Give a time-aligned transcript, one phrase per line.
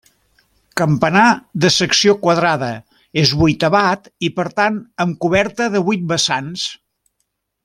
[0.79, 1.25] Campanar,
[1.65, 2.71] de secció quadrada,
[3.25, 6.69] és vuitavat i per tant amb coberta de vuit vessants.